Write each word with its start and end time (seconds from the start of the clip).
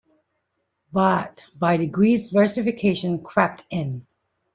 But 0.91 1.45
by 1.55 1.77
degrees 1.77 2.31
versification 2.31 3.21
crept 3.23 3.63
in. 3.69 4.07